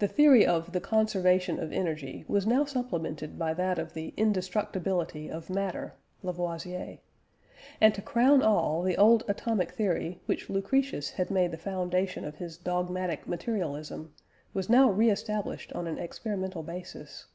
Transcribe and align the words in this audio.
The 0.00 0.08
theory 0.08 0.44
of 0.44 0.72
the 0.72 0.80
conservation 0.80 1.60
of 1.60 1.70
energy 1.70 2.24
was 2.26 2.48
now 2.48 2.64
supplemented 2.64 3.38
by 3.38 3.54
that 3.54 3.78
of 3.78 3.94
the 3.94 4.12
indestructibility 4.16 5.30
of 5.30 5.48
matter 5.50 5.94
(Lavoisier). 6.24 6.98
And 7.80 7.94
to 7.94 8.02
crown 8.02 8.42
all, 8.42 8.82
the 8.82 8.96
old 8.96 9.22
atomic 9.28 9.70
theory, 9.70 10.20
which 10.26 10.50
Lucretius 10.50 11.10
had 11.10 11.30
made 11.30 11.52
the 11.52 11.58
foundation 11.58 12.24
of 12.24 12.38
his 12.38 12.56
dogmatic 12.56 13.28
materialism, 13.28 14.12
was 14.52 14.68
now 14.68 14.90
re 14.90 15.08
established 15.10 15.72
on 15.74 15.86
an 15.86 15.96
experimental 15.96 16.64
basis. 16.64 17.26